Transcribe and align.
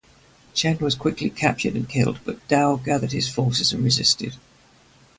Chen 0.55 0.79
was 0.79 0.95
quickly 0.95 1.29
captured 1.29 1.75
and 1.75 1.87
killed, 1.87 2.21
but 2.25 2.47
Dou 2.47 2.79
gathered 2.83 3.11
his 3.11 3.29
forces 3.29 3.71
and 3.71 3.83
resisted. 3.83 4.35